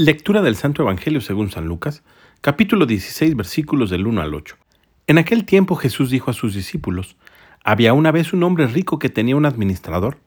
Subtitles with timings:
[0.00, 2.04] Lectura del Santo Evangelio según San Lucas,
[2.40, 4.56] capítulo 16, versículos del 1 al 8.
[5.08, 7.16] En aquel tiempo Jesús dijo a sus discípulos,
[7.64, 10.18] Había una vez un hombre rico que tenía un administrador,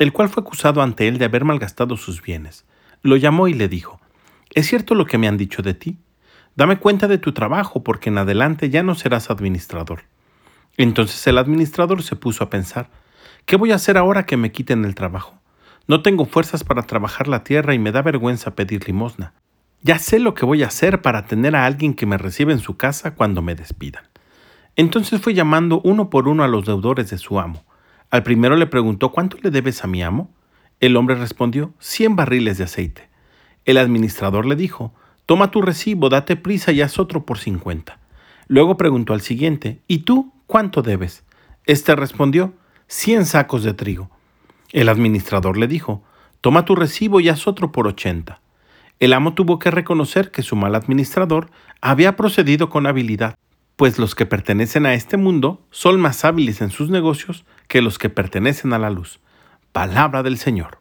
[0.00, 2.64] el cual fue acusado ante él de haber malgastado sus bienes.
[3.02, 4.00] Lo llamó y le dijo,
[4.52, 5.98] ¿Es cierto lo que me han dicho de ti?
[6.56, 10.02] Dame cuenta de tu trabajo, porque en adelante ya no serás administrador.
[10.76, 12.90] Entonces el administrador se puso a pensar,
[13.46, 15.39] ¿qué voy a hacer ahora que me quiten el trabajo?
[15.90, 19.32] No tengo fuerzas para trabajar la tierra y me da vergüenza pedir limosna.
[19.82, 22.60] Ya sé lo que voy a hacer para tener a alguien que me reciba en
[22.60, 24.04] su casa cuando me despidan.
[24.76, 27.64] Entonces fue llamando uno por uno a los deudores de su amo.
[28.08, 30.30] Al primero le preguntó ¿Cuánto le debes a mi amo?
[30.78, 33.08] El hombre respondió cien barriles de aceite.
[33.64, 34.94] El administrador le dijo
[35.26, 37.98] Toma tu recibo, date prisa y haz otro por cincuenta.
[38.46, 41.24] Luego preguntó al siguiente ¿Y tú cuánto debes?
[41.66, 42.54] Este respondió
[42.86, 44.08] cien sacos de trigo.
[44.72, 46.04] El administrador le dijo,
[46.40, 48.40] toma tu recibo y haz otro por ochenta.
[49.00, 53.36] El amo tuvo que reconocer que su mal administrador había procedido con habilidad,
[53.76, 57.98] pues los que pertenecen a este mundo son más hábiles en sus negocios que los
[57.98, 59.18] que pertenecen a la luz.
[59.72, 60.78] Palabra del Señor.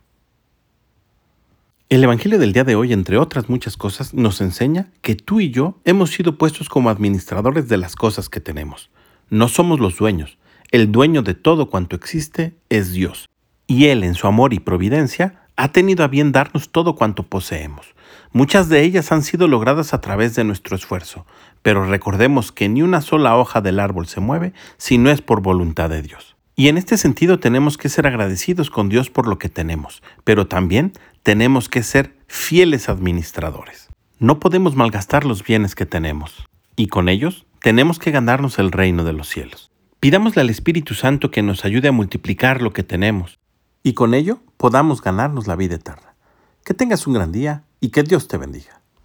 [1.88, 5.50] El Evangelio del día de hoy, entre otras muchas cosas, nos enseña que tú y
[5.50, 8.92] yo hemos sido puestos como administradores de las cosas que tenemos.
[9.31, 10.38] No somos los dueños.
[10.70, 13.30] El dueño de todo cuanto existe es Dios
[13.70, 17.94] y Él en su amor y providencia ha tenido a bien darnos todo cuanto poseemos.
[18.31, 21.28] Muchas de ellas han sido logradas a través de nuestro esfuerzo,
[21.62, 25.42] pero recordemos que ni una sola hoja del árbol se mueve si no es por
[25.42, 26.36] voluntad de Dios.
[26.56, 30.47] Y en este sentido tenemos que ser agradecidos con Dios por lo que tenemos, pero
[30.47, 33.90] también tenemos que ser fieles administradores.
[34.17, 39.03] No podemos malgastar los bienes que tenemos, y con ellos tenemos que ganarnos el reino
[39.03, 39.70] de los cielos.
[40.00, 43.39] Pidámosle al Espíritu Santo que nos ayude a multiplicar lo que tenemos
[43.90, 46.14] y con ello podamos ganarnos la vida eterna.
[46.64, 48.78] Que tengas un gran día y que Dios te bendiga.